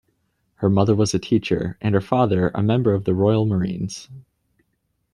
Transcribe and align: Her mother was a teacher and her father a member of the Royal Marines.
Her 0.55 0.67
mother 0.71 0.95
was 0.95 1.13
a 1.13 1.19
teacher 1.19 1.77
and 1.79 1.93
her 1.93 2.01
father 2.01 2.49
a 2.55 2.63
member 2.63 2.91
of 2.95 3.03
the 3.03 3.13
Royal 3.13 3.45
Marines. 3.45 4.09